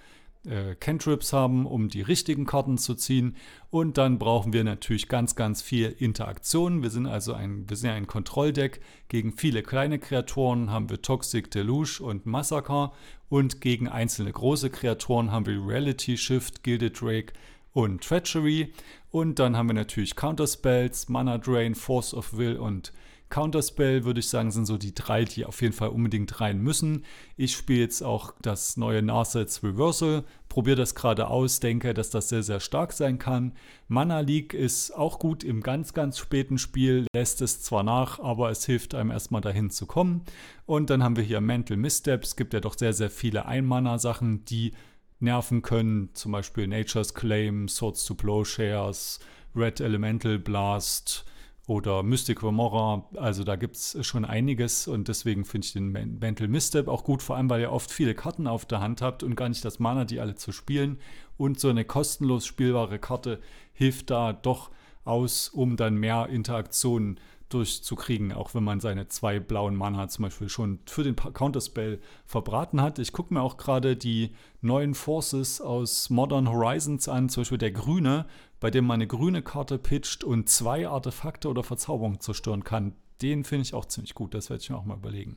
[0.46, 3.36] äh, Cantrips haben, um die richtigen Karten zu ziehen.
[3.70, 6.82] Und dann brauchen wir natürlich ganz, ganz viel Interaktion.
[6.82, 8.80] Wir sind also ein, wir sind ein Kontrolldeck.
[9.08, 12.92] Gegen viele kleine Kreaturen haben wir Toxic Deluge und Massacre.
[13.28, 17.32] Und gegen einzelne große Kreaturen haben wir Reality Shift, Gilded Drake
[17.72, 18.72] und Treachery.
[19.10, 22.92] Und dann haben wir natürlich Counterspells, Mana Drain, Force of Will und
[23.30, 27.04] Counterspell, würde ich sagen, sind so die drei, die auf jeden Fall unbedingt rein müssen.
[27.36, 32.28] Ich spiele jetzt auch das neue Narsets Reversal, probiere das gerade aus, denke, dass das
[32.28, 33.52] sehr, sehr stark sein kann.
[33.88, 38.50] Mana League ist auch gut im ganz, ganz späten Spiel, lässt es zwar nach, aber
[38.50, 40.22] es hilft einem erstmal dahin zu kommen.
[40.66, 44.72] Und dann haben wir hier Mental Missteps, gibt ja doch sehr, sehr viele Ein-Mana-Sachen, die
[45.20, 49.20] nerven können, zum Beispiel Nature's Claim, Swords to Plowshares,
[49.54, 51.24] Red Elemental Blast,
[51.70, 53.04] oder Mystic Remora.
[53.14, 57.22] Also da gibt es schon einiges und deswegen finde ich den Mental Misstep auch gut,
[57.22, 59.78] vor allem weil ihr oft viele Karten auf der Hand habt und gar nicht das
[59.78, 60.98] Mana, die alle zu spielen.
[61.36, 63.38] Und so eine kostenlos spielbare Karte
[63.72, 64.72] hilft da doch
[65.04, 70.48] aus, um dann mehr Interaktionen durchzukriegen, auch wenn man seine zwei blauen Mana zum Beispiel
[70.48, 72.98] schon für den Counterspell verbraten hat.
[72.98, 74.30] Ich gucke mir auch gerade die
[74.62, 78.26] neuen Forces aus Modern Horizons an, zum Beispiel der grüne
[78.60, 82.92] bei dem man eine grüne Karte pitcht und zwei Artefakte oder Verzauberungen zerstören kann.
[83.22, 85.36] Den finde ich auch ziemlich gut, das werde ich mir auch mal überlegen.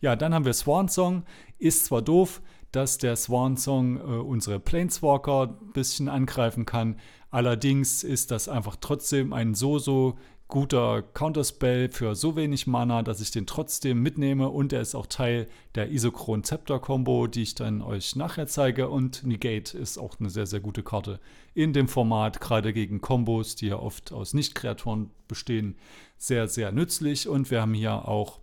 [0.00, 1.24] Ja, dann haben wir Swan Song.
[1.58, 6.98] Ist zwar doof, dass der Swan Song äh, unsere Planeswalker ein bisschen angreifen kann,
[7.30, 10.16] allerdings ist das einfach trotzdem ein so, so
[10.48, 15.06] guter Counterspell für so wenig Mana, dass ich den trotzdem mitnehme und er ist auch
[15.06, 18.88] Teil der Isochron Scepter Combo, die ich dann euch nachher zeige.
[18.88, 21.18] Und Negate ist auch eine sehr, sehr gute Karte
[21.54, 25.76] in dem Format, gerade gegen Combos, die ja oft aus Nicht-Kreaturen bestehen,
[26.18, 27.26] sehr, sehr nützlich.
[27.28, 28.40] Und wir haben hier auch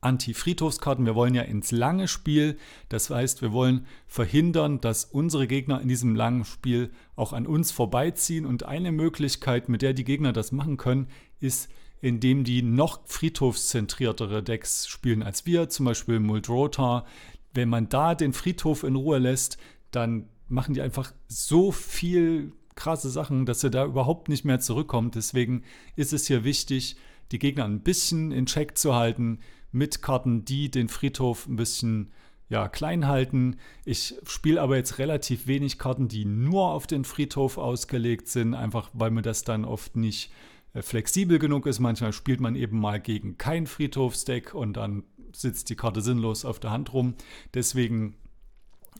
[0.00, 1.06] Anti-Friedhofskarten.
[1.06, 2.56] Wir wollen ja ins lange Spiel.
[2.88, 7.70] Das heißt, wir wollen verhindern, dass unsere Gegner in diesem langen Spiel auch an uns
[7.72, 8.46] vorbeiziehen.
[8.46, 11.08] Und eine Möglichkeit, mit der die Gegner das machen können,
[11.40, 17.04] ist, indem die noch friedhofszentriertere Decks spielen als wir, zum Beispiel Muldrota.
[17.52, 19.58] Wenn man da den Friedhof in Ruhe lässt,
[19.90, 25.14] dann machen die einfach so viel krasse Sachen, dass er da überhaupt nicht mehr zurückkommt.
[25.14, 25.64] Deswegen
[25.96, 26.96] ist es hier wichtig,
[27.32, 29.40] die Gegner ein bisschen in Check zu halten,
[29.72, 32.12] mit Karten, die den Friedhof ein bisschen
[32.48, 33.56] ja, klein halten.
[33.84, 38.90] Ich spiele aber jetzt relativ wenig Karten, die nur auf den Friedhof ausgelegt sind, einfach
[38.92, 40.32] weil mir das dann oft nicht
[40.74, 41.78] äh, flexibel genug ist.
[41.78, 46.58] Manchmal spielt man eben mal gegen kein Friedhofsdeck und dann sitzt die Karte sinnlos auf
[46.58, 47.14] der Hand rum.
[47.54, 48.16] Deswegen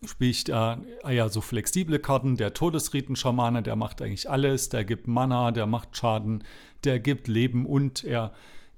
[0.04, 2.37] spiele ich da ah ja so flexible Karten.
[2.37, 4.68] Der Todesriten-Schamane, der macht eigentlich alles.
[4.68, 6.44] Der gibt Mana, der macht Schaden,
[6.85, 8.33] der gibt Leben und er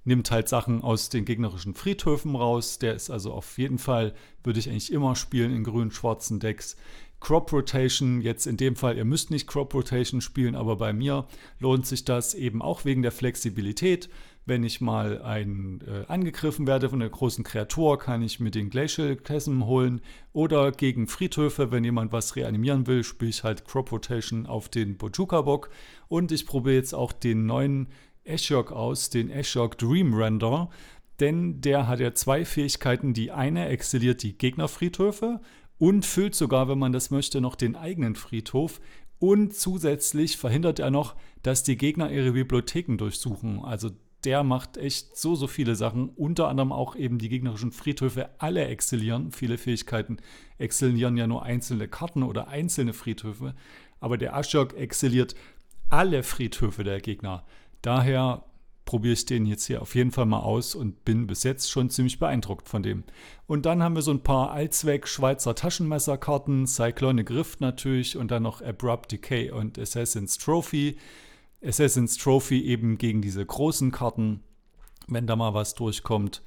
[0.05, 2.79] nimmt halt Sachen aus den gegnerischen Friedhöfen raus.
[2.79, 6.77] Der ist also auf jeden Fall, würde ich eigentlich immer spielen in grün-schwarzen Decks.
[7.23, 11.27] Crop Rotation, jetzt in dem Fall, ihr müsst nicht Crop Rotation spielen, aber bei mir
[11.61, 14.09] lohnt sich das eben auch wegen der Flexibilität.
[14.45, 18.71] Wenn ich mal ein, äh, angegriffen werde von einer großen Kreatur, kann ich mir den
[18.71, 20.01] Glacial Chasm holen.
[20.33, 24.97] Oder gegen Friedhöfe, wenn jemand was reanimieren will, spiele ich halt Crop Rotation auf den
[24.97, 25.71] Bojuka-Bock.
[26.09, 27.87] Und ich probiere jetzt auch den neuen
[28.25, 30.71] Ashok aus, den Ashok Dream Render,
[31.21, 33.15] denn der hat ja zwei Fähigkeiten.
[33.15, 35.41] Die eine exiliert die Gegnerfriedhöfe
[35.79, 38.81] und füllt sogar, wenn man das möchte, noch den eigenen Friedhof.
[39.19, 43.65] Und zusätzlich verhindert er noch, dass die Gegner ihre Bibliotheken durchsuchen.
[43.65, 43.91] Also
[44.25, 46.09] der macht echt so, so viele Sachen.
[46.11, 49.33] Unter anderem auch eben die gegnerischen Friedhöfe alle exilieren.
[49.33, 50.19] Viele Fähigkeiten
[50.59, 53.55] exilieren ja nur einzelne Karten oder einzelne Friedhöfe.
[54.01, 55.35] Aber der Ashok exiliert
[55.91, 57.45] alle Friedhöfe der Gegner.
[57.83, 58.45] Daher
[58.85, 61.91] probiere ich den jetzt hier auf jeden Fall mal aus und bin bis jetzt schon
[61.91, 63.05] ziemlich beeindruckt von dem.
[63.47, 68.43] Und dann haben wir so ein paar Allzweck Schweizer Taschenmesserkarten, Cyclonic Rift natürlich und dann
[68.43, 70.97] noch Abrupt Decay und Assassin's Trophy.
[71.65, 74.43] Assassin's Trophy eben gegen diese großen Karten,
[75.07, 76.43] wenn da mal was durchkommt.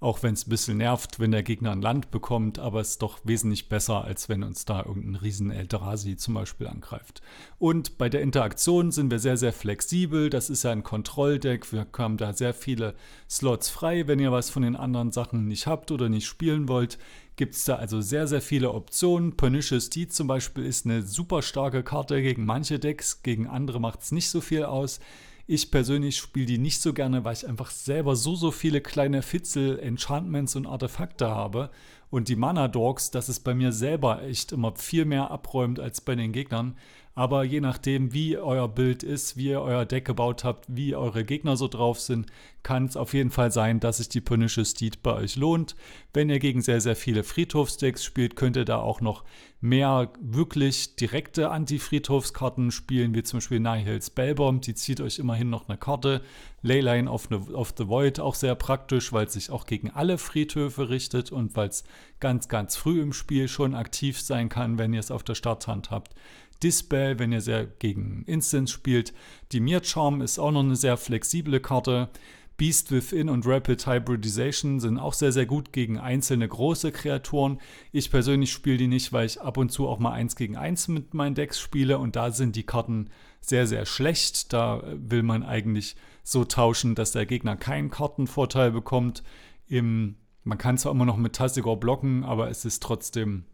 [0.00, 3.02] Auch wenn es ein bisschen nervt, wenn der Gegner ein Land bekommt, aber es ist
[3.02, 7.22] doch wesentlich besser, als wenn uns da irgendein riesen Eldrazi zum Beispiel angreift.
[7.58, 10.30] Und bei der Interaktion sind wir sehr, sehr flexibel.
[10.30, 11.72] Das ist ja ein Kontrolldeck.
[11.72, 12.94] Wir haben da sehr viele
[13.30, 14.06] Slots frei.
[14.06, 16.98] Wenn ihr was von den anderen Sachen nicht habt oder nicht spielen wollt,
[17.36, 19.36] gibt es da also sehr, sehr viele Optionen.
[19.36, 24.02] Pernicious Deed zum Beispiel ist eine super starke Karte gegen manche Decks, gegen andere macht
[24.02, 25.00] es nicht so viel aus.
[25.46, 29.20] Ich persönlich spiele die nicht so gerne, weil ich einfach selber so, so viele kleine
[29.20, 31.70] Fitzel, Enchantments und Artefakte habe
[32.08, 36.00] Und die Mana Dogs, das ist bei mir selber echt immer viel mehr abräumt als
[36.00, 36.76] bei den Gegnern.
[37.16, 41.24] Aber je nachdem, wie euer Bild ist, wie ihr euer Deck gebaut habt, wie eure
[41.24, 42.26] Gegner so drauf sind,
[42.64, 45.76] kann es auf jeden Fall sein, dass sich die Pernicious Steed bei euch lohnt.
[46.12, 49.22] Wenn ihr gegen sehr, sehr viele Friedhofsdecks spielt, könnt ihr da auch noch
[49.60, 54.62] mehr wirklich direkte Anti-Friedhofskarten spielen, wie zum Beispiel Nihil Spellbomb.
[54.62, 56.20] Die zieht euch immerhin noch eine Karte.
[56.62, 60.88] Leyline of, of the Void auch sehr praktisch, weil es sich auch gegen alle Friedhöfe
[60.88, 61.84] richtet und weil es
[62.18, 65.90] ganz, ganz früh im Spiel schon aktiv sein kann, wenn ihr es auf der Starthand
[65.90, 66.14] habt.
[66.62, 69.12] Dispel, wenn ihr sehr gegen Instance spielt.
[69.52, 72.10] Die Mir Charm ist auch noch eine sehr flexible Karte.
[72.56, 77.60] Beast Within und Rapid Hybridization sind auch sehr, sehr gut gegen einzelne große Kreaturen.
[77.90, 80.86] Ich persönlich spiele die nicht, weil ich ab und zu auch mal eins gegen eins
[80.86, 84.52] mit meinen Decks spiele und da sind die Karten sehr, sehr schlecht.
[84.52, 89.24] Da will man eigentlich so tauschen, dass der Gegner keinen Kartenvorteil bekommt.
[89.66, 90.14] Im,
[90.44, 93.46] man kann zwar immer noch mit Tassigor blocken, aber es ist trotzdem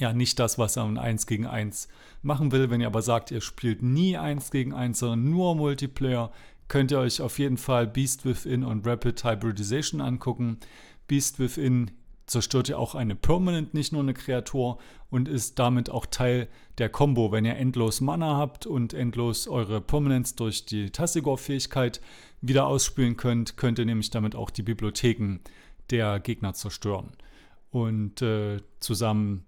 [0.00, 1.88] ja nicht das, was er in 1 gegen 1
[2.22, 2.70] machen will.
[2.70, 6.32] Wenn ihr aber sagt, ihr spielt nie 1 gegen 1, sondern nur Multiplayer,
[6.68, 10.58] könnt ihr euch auf jeden Fall Beast Within und Rapid Hybridization angucken.
[11.06, 11.90] Beast Within
[12.30, 14.78] zerstört ja auch eine Permanent, nicht nur eine Kreatur
[15.10, 17.32] und ist damit auch Teil der Combo.
[17.32, 22.00] Wenn ihr endlos Mana habt und endlos eure Permanents durch die Tassigor-Fähigkeit
[22.40, 25.40] wieder ausspielen könnt, könnt ihr nämlich damit auch die Bibliotheken
[25.90, 27.10] der Gegner zerstören.
[27.72, 29.44] Und äh, zusammen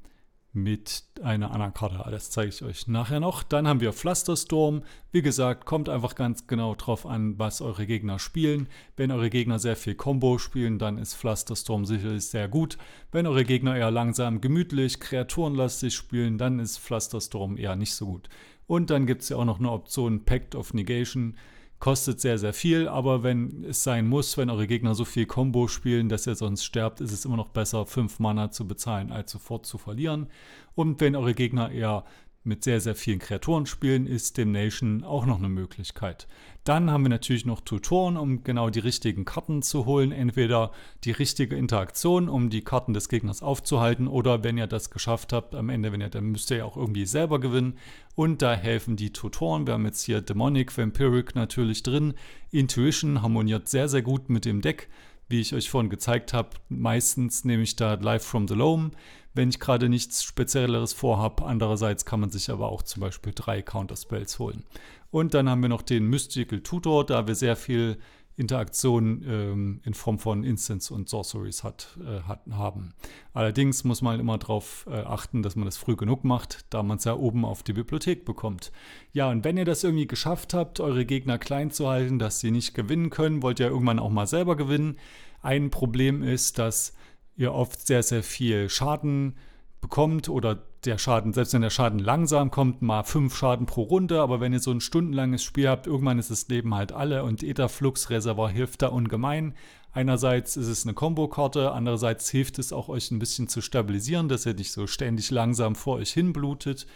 [0.55, 2.03] mit einer anderen Karte.
[2.11, 3.43] Das zeige ich euch nachher noch.
[3.43, 4.83] Dann haben wir Pflasterstorm.
[5.11, 8.69] Wie gesagt, kommt einfach ganz genau drauf an, was eure Gegner spielen.
[8.97, 12.77] Wenn eure Gegner sehr viel Combo spielen, dann ist Pflasterstorm sicherlich sehr gut.
[13.13, 18.29] Wenn eure Gegner eher langsam, gemütlich, kreaturenlastig spielen, dann ist Pflasterstorm eher nicht so gut.
[18.67, 21.37] Und dann gibt es ja auch noch eine Option Pact of Negation
[21.83, 25.67] kostet sehr, sehr viel, aber wenn es sein muss, wenn eure Gegner so viel Combo
[25.67, 29.33] spielen, dass ihr sonst sterbt, ist es immer noch besser, 5 Mana zu bezahlen, als
[29.33, 30.29] sofort zu verlieren.
[30.77, 32.05] Und wenn eure Gegner eher
[32.45, 36.27] mit sehr, sehr vielen Kreaturen spielen, ist Damnation auch noch eine Möglichkeit.
[36.65, 40.13] Dann haben wir natürlich noch Tutoren, um genau die richtigen Karten zu holen.
[40.13, 40.73] Entweder
[41.05, 45.55] die richtige Interaktion, um die Karten des Gegners aufzuhalten, oder wenn ihr das geschafft habt,
[45.55, 47.79] am Ende, wenn ihr, dann müsst ihr ja auch irgendwie selber gewinnen.
[48.15, 49.67] Und da helfen die Tutoren.
[49.67, 52.15] Wir haben jetzt hier Demonic, Vampiric natürlich drin.
[52.51, 54.89] Intuition harmoniert sehr, sehr gut mit dem Deck
[55.33, 58.91] wie ich euch vorhin gezeigt habe, meistens nehme ich da Live from the Loam,
[59.35, 61.45] wenn ich gerade nichts Spezielleres vorhabe.
[61.45, 64.65] Andererseits kann man sich aber auch zum Beispiel drei Counterspells holen.
[65.11, 67.99] Und dann haben wir noch den Mystical Tutor, da wir sehr viel
[68.37, 72.95] Interaktion ähm, in Form von Instants und Sorceries hat, äh, hat, haben.
[73.35, 76.97] Allerdings muss man immer darauf äh, achten, dass man das früh genug macht, da man
[76.97, 78.73] es ja oben auf die Bibliothek bekommt.
[79.13, 82.51] Ja, und wenn ihr das irgendwie geschafft habt, eure Gegner klein zu halten, dass sie
[82.51, 84.97] nicht gewinnen können, wollt ihr irgendwann auch mal selber gewinnen.
[85.43, 86.95] Ein Problem ist, dass
[87.43, 89.35] ihr oft sehr, sehr viel Schaden
[89.81, 94.21] bekommt oder der Schaden, selbst wenn der Schaden langsam kommt, mal fünf Schaden pro Runde,
[94.21, 97.43] aber wenn ihr so ein stundenlanges Spiel habt, irgendwann ist das Leben halt alle und
[97.43, 99.55] Etherflux Reservoir hilft da ungemein.
[99.93, 104.47] Einerseits ist es eine Kombokarte, andererseits hilft es auch euch ein bisschen zu stabilisieren, dass
[104.47, 106.87] ihr nicht so ständig langsam vor euch hin blutet.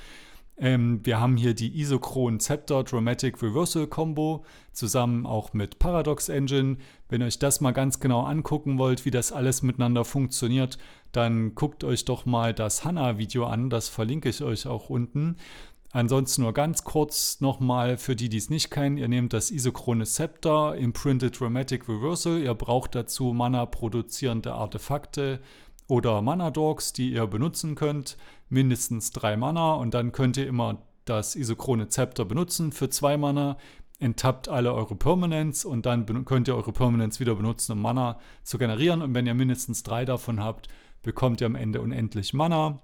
[0.59, 6.79] Ähm, wir haben hier die Isochron Scepter Dramatic Reversal Combo zusammen auch mit Paradox Engine.
[7.09, 10.79] Wenn ihr euch das mal ganz genau angucken wollt, wie das alles miteinander funktioniert,
[11.12, 13.69] dann guckt euch doch mal das Hanna-Video an.
[13.69, 15.37] Das verlinke ich euch auch unten.
[15.92, 18.99] Ansonsten nur ganz kurz nochmal für die, die es nicht kennen.
[18.99, 22.38] Ihr nehmt das isochrone Scepter Imprinted Dramatic Reversal.
[22.38, 25.40] Ihr braucht dazu Mana-produzierende Artefakte
[25.88, 28.16] oder Mana-Dogs, die ihr benutzen könnt.
[28.49, 33.57] Mindestens drei Mana und dann könnt ihr immer das isochrone Zepter benutzen für zwei Mana.
[33.99, 38.59] Enttappt alle eure Permanents und dann könnt ihr eure Permanents wieder benutzen, um Mana zu
[38.59, 39.01] generieren.
[39.01, 40.68] Und wenn ihr mindestens drei davon habt,
[41.03, 42.81] bekommt ihr am Ende unendlich Mana.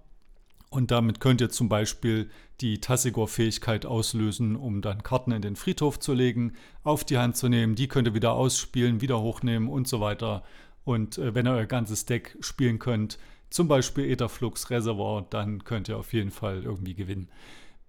[0.71, 2.31] Und damit könnt ihr zum Beispiel
[2.63, 7.51] die Tassigor-Fähigkeit auslösen, um dann Karten in den Friedhof zu legen, auf die Hand zu
[7.51, 7.75] nehmen.
[7.75, 10.43] Die könnt ihr wieder ausspielen, wieder hochnehmen und so weiter.
[10.85, 13.19] Und äh, wenn ihr euer ganzes Deck spielen könnt,
[13.51, 17.29] zum Beispiel Etherflux Reservoir, dann könnt ihr auf jeden Fall irgendwie gewinnen.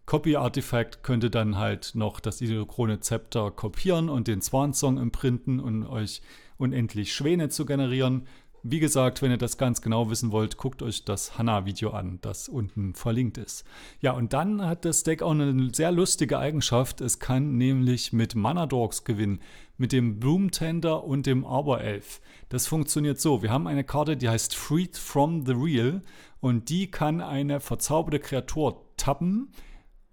[0.06, 5.86] Copy Artifact könnte dann halt noch das Isochron Zepter kopieren und den Swan imprinten und
[5.86, 6.22] euch
[6.58, 8.28] unendlich Schwäne zu generieren.
[8.66, 12.48] Wie gesagt, wenn ihr das ganz genau wissen wollt, guckt euch das Hanna-Video an, das
[12.48, 13.66] unten verlinkt ist.
[14.00, 17.02] Ja, und dann hat das Deck auch eine sehr lustige Eigenschaft.
[17.02, 19.42] Es kann nämlich mit Mana Dogs gewinnen,
[19.76, 22.22] mit dem Bloom Tender und dem Arbor Elf.
[22.48, 23.44] Das funktioniert so.
[23.44, 26.02] Wir haben eine Karte, die heißt Freed from the Real
[26.40, 29.52] und die kann eine verzauberte Kreatur tappen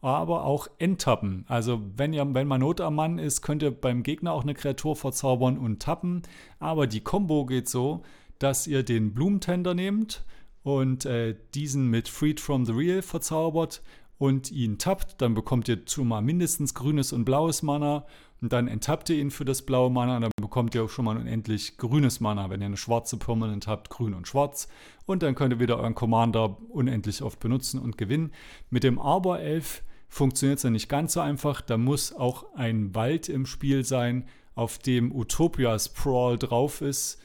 [0.03, 1.45] aber auch enttappen.
[1.47, 4.55] Also wenn ihr, wenn man Not am Mann ist, könnt ihr beim Gegner auch eine
[4.55, 6.23] Kreatur verzaubern und tappen.
[6.59, 8.03] Aber die Combo geht so,
[8.41, 10.25] dass ihr den Blumentender nehmt
[10.65, 13.83] und äh, diesen mit Freed from the Real verzaubert
[14.19, 18.07] und ihn tappt, dann bekommt ihr schon mal mindestens grünes und blaues Mana
[18.41, 21.05] und dann enttappt ihr ihn für das blaue Mana und dann bekommt ihr auch schon
[21.05, 22.51] mal unendlich grünes Mana.
[22.51, 24.69] Wenn ihr eine schwarze Permanent habt, grün und schwarz
[25.07, 28.33] und dann könnt ihr wieder euren Commander unendlich oft benutzen und gewinnen.
[28.71, 31.61] Mit dem Arbor Elf funktioniert es ja nicht ganz so einfach.
[31.61, 37.23] Da muss auch ein Wald im Spiel sein, auf dem Utopia Sprawl drauf ist,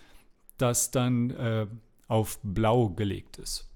[0.58, 1.68] das dann äh,
[2.08, 3.70] auf blau gelegt ist.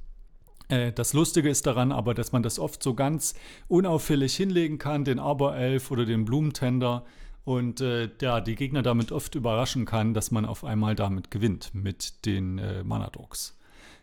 [0.70, 3.34] Äh, das Lustige ist daran aber, dass man das oft so ganz
[3.68, 7.06] unauffällig hinlegen kann, den Aberelf oder den Blumentender
[7.44, 11.74] und äh, ja, die Gegner damit oft überraschen kann, dass man auf einmal damit gewinnt
[11.74, 13.58] mit den äh, Mana-Dogs.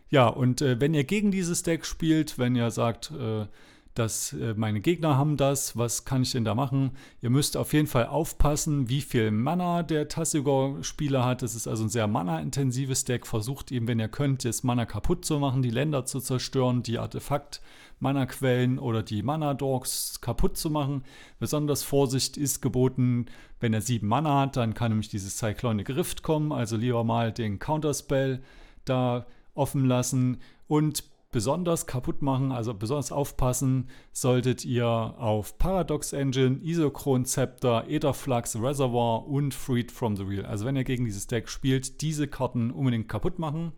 [0.09, 3.45] Ja, und äh, wenn ihr gegen dieses Deck spielt, wenn ihr sagt, äh,
[3.97, 6.91] dass äh, meine Gegner haben das, was kann ich denn da machen?
[7.21, 11.41] Ihr müsst auf jeden Fall aufpassen, wie viel Mana der Tassigor-Spieler hat.
[11.41, 13.25] Das ist also ein sehr mana-intensives Deck.
[13.25, 16.99] Versucht eben, wenn ihr könnt, das Mana kaputt zu machen, die Länder zu zerstören, die
[16.99, 21.03] Artefakt-Mana-Quellen oder die Mana-Dogs kaputt zu machen.
[21.39, 23.25] Besonders Vorsicht ist geboten,
[23.59, 26.51] wenn er sieben Mana hat, dann kann nämlich dieses Cyclonic Rift kommen.
[26.51, 28.41] Also lieber mal den Counterspell
[28.85, 31.03] da offen lassen und
[31.37, 39.27] besonders kaputt machen, also besonders aufpassen, solltet ihr auf Paradox Engine, Isochron Scepter, Etherflux Reservoir
[39.27, 40.47] und Freed from the Real.
[40.47, 43.73] Also wenn ihr gegen dieses Deck spielt, diese Karten unbedingt kaputt machen.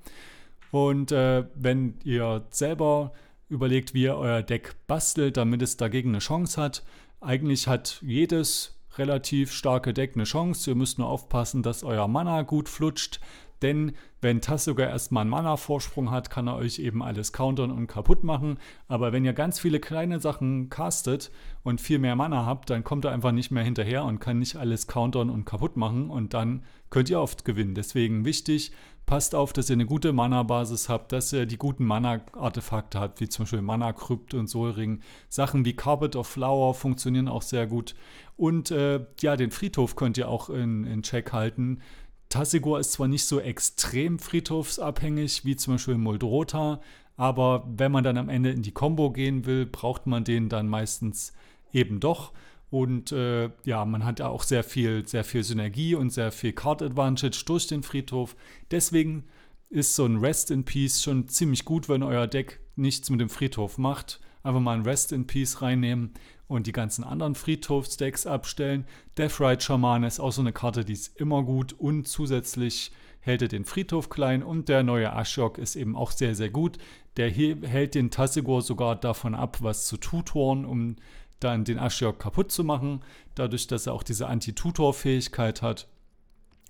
[0.72, 3.12] Und äh, wenn ihr selber
[3.50, 6.86] überlegt, wie ihr euer Deck bastelt, damit es dagegen eine Chance hat,
[7.20, 10.72] eigentlich hat jedes relativ starke Deck eine Chance.
[10.72, 13.20] Ihr müsst nur aufpassen, dass euer Mana gut flutscht,
[13.62, 17.88] denn wenn Tass sogar erstmal einen Mana-Vorsprung hat, kann er euch eben alles countern und
[17.88, 18.58] kaputt machen.
[18.88, 21.32] Aber wenn ihr ganz viele kleine Sachen castet
[21.64, 24.56] und viel mehr Mana habt, dann kommt er einfach nicht mehr hinterher und kann nicht
[24.56, 26.10] alles countern und kaputt machen.
[26.10, 27.76] Und dann könnt ihr oft gewinnen.
[27.76, 28.72] Deswegen wichtig,
[29.06, 33.28] passt auf, dass ihr eine gute Mana-Basis habt, dass ihr die guten Mana-Artefakte habt, wie
[33.28, 35.00] zum Beispiel Mana-Krypt und Solring.
[35.30, 37.96] Sachen wie Carpet of Flower funktionieren auch sehr gut.
[38.38, 41.82] Und äh, ja, den Friedhof könnt ihr auch in, in Check halten.
[42.30, 46.80] Tassigor ist zwar nicht so extrem friedhofsabhängig wie zum Beispiel Moldrota,
[47.18, 50.68] aber wenn man dann am Ende in die Combo gehen will, braucht man den dann
[50.68, 51.34] meistens
[51.74, 52.32] eben doch.
[52.70, 56.54] Und äh, ja, man hat ja auch sehr viel, sehr viel Synergie und sehr viel
[56.54, 58.36] Card Advantage durch den Friedhof.
[58.70, 59.24] Deswegen
[59.70, 63.30] ist so ein Rest in Peace schon ziemlich gut, wenn euer Deck nichts mit dem
[63.30, 64.20] Friedhof macht.
[64.44, 66.14] Einfach mal ein Rest in Peace reinnehmen
[66.50, 68.86] und die ganzen anderen Friedhofsdecks abstellen.
[69.18, 73.44] Death Ride Schamane ist auch so eine Karte, die ist immer gut und zusätzlich hält
[73.44, 76.78] er den Friedhof klein und der neue Ashok ist eben auch sehr, sehr gut.
[77.18, 80.96] Der hält den Tassigor sogar davon ab, was zu tutoren, um
[81.40, 83.02] dann den Ashiok kaputt zu machen,
[83.36, 85.88] dadurch, dass er auch diese Anti-Tutor-Fähigkeit hat.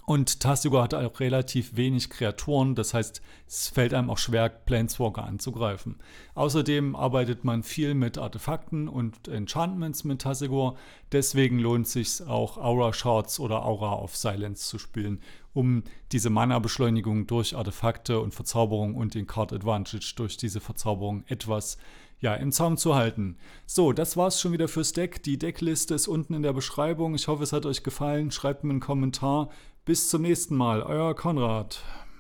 [0.10, 5.24] Und Tassigor hat auch relativ wenig Kreaturen, das heißt, es fällt einem auch schwer, Planeswalker
[5.24, 5.98] anzugreifen.
[6.34, 10.78] Außerdem arbeitet man viel mit Artefakten und Enchantments mit Tassigor,
[11.12, 15.22] deswegen lohnt es sich auch Aura Shards oder Aura of Silence zu spielen,
[15.54, 21.78] um diese Mana-Beschleunigung durch Artefakte und Verzauberung und den Card Advantage durch diese Verzauberung etwas
[22.22, 23.38] ja, im Zaum zu halten.
[23.66, 25.24] So, das war's schon wieder fürs Deck.
[25.24, 27.16] Die Deckliste ist unten in der Beschreibung.
[27.16, 28.32] Ich hoffe, es hat euch gefallen.
[28.32, 29.50] Schreibt mir einen Kommentar.
[29.86, 31.82] Bis zum nächsten Mal, euer Konrad.